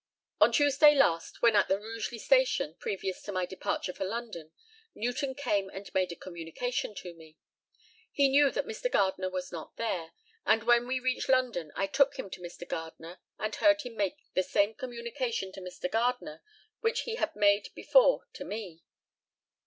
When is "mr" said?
8.65-8.89, 12.41-12.67, 15.61-15.87